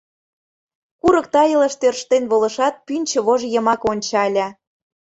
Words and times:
Курык 1.01 1.27
тайылыш 1.33 1.73
тӧрштен 1.81 2.23
волышат, 2.31 2.75
пӱнчӧ 2.85 3.19
вож 3.27 3.41
йымаке 3.53 3.85
ончале... 3.91 4.47